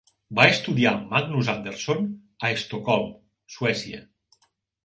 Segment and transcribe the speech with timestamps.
[0.37, 2.03] Va estudiar amb Magnus Andersson
[2.47, 3.13] a Estocolm,
[3.59, 4.01] Suècia.